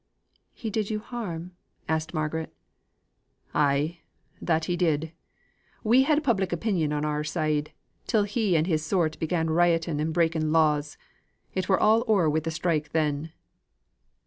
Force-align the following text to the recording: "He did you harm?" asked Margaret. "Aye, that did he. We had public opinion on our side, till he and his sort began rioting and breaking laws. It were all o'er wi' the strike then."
"He 0.55 0.71
did 0.71 0.89
you 0.89 0.97
harm?" 0.97 1.51
asked 1.87 2.11
Margaret. 2.11 2.51
"Aye, 3.53 3.99
that 4.41 4.63
did 4.63 4.81
he. 5.03 5.13
We 5.83 6.01
had 6.05 6.23
public 6.23 6.51
opinion 6.51 6.91
on 6.91 7.05
our 7.05 7.23
side, 7.23 7.71
till 8.07 8.23
he 8.23 8.55
and 8.57 8.65
his 8.65 8.83
sort 8.83 9.19
began 9.19 9.51
rioting 9.51 10.01
and 10.01 10.11
breaking 10.11 10.51
laws. 10.51 10.97
It 11.53 11.69
were 11.69 11.79
all 11.79 12.03
o'er 12.07 12.27
wi' 12.31 12.39
the 12.39 12.49
strike 12.49 12.93
then." 12.93 13.31